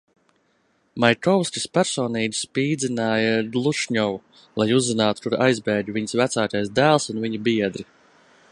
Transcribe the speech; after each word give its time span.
Maikovskis 1.03 1.67
personīgi 1.77 2.37
spīdzināja 2.37 3.35
Glušņovu, 3.57 4.17
lai 4.61 4.67
uzzinātu, 4.79 5.25
kur 5.27 5.37
aizbēga 5.49 5.97
viņas 5.99 6.17
vecākais 6.23 6.73
dēls 6.81 7.09
un 7.15 7.25
viņa 7.27 7.45
biedri. 7.51 7.87